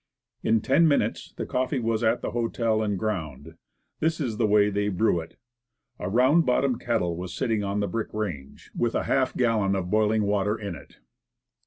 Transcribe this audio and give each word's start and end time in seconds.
In 0.41 0.61
ten 0.61 0.87
minutes 0.87 1.31
the 1.33 1.45
coffee 1.45 1.77
was 1.77 2.03
at 2.03 2.21
the 2.23 2.31
hotel, 2.31 2.81
and 2.81 2.97
ground. 2.97 3.53
This 3.99 4.19
is 4.19 4.37
the 4.37 4.47
way 4.47 4.71
they 4.71 4.89
brewed 4.89 5.25
it: 5.25 5.35
A 5.99 6.09
round 6.09 6.43
bottomed 6.43 6.79
kettle 6.81 7.15
was 7.15 7.35
sitting 7.35 7.63
on 7.63 7.81
the 7.81 7.87
brick 7.87 8.11
range, 8.11 8.71
with 8.75 8.95
a 8.95 9.03
half 9.03 9.37
gallon 9.37 9.75
of 9.75 9.91
boiling 9.91 10.23
water 10.23 10.57
in 10.57 10.73
it. 10.73 10.97